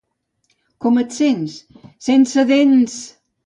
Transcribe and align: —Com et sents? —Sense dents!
—Com 0.85 0.97
et 1.03 1.13
sents? 1.19 1.59
—Sense 1.77 2.49
dents! 2.55 3.01